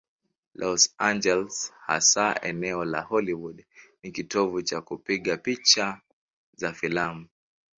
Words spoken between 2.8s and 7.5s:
la Hollywood, ni kitovu cha kupiga picha za filamu.